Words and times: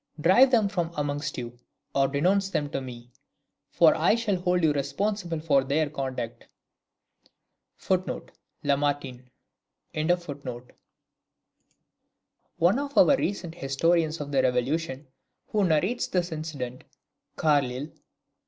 Drive 0.19 0.49
them 0.49 0.67
from 0.67 0.91
amongst 0.97 1.37
you, 1.37 1.59
or 1.93 2.07
denounce 2.07 2.49
them 2.49 2.71
to 2.71 2.81
me, 2.81 3.11
for 3.69 3.93
I 3.95 4.15
shall 4.15 4.35
hold 4.37 4.63
you 4.63 4.73
responsible 4.73 5.39
for 5.39 5.63
their 5.63 5.91
conduct." 5.91 6.47
[Lamartine.] 8.63 9.29
One 12.57 12.79
of 12.79 12.97
our 12.97 13.15
recent 13.15 13.53
historians 13.53 14.19
of 14.19 14.31
the 14.31 14.41
Revolution, 14.41 15.05
who 15.49 15.63
narrates 15.65 16.07
this 16.07 16.31
incident, 16.31 16.83
[Carlyle. 17.35 17.89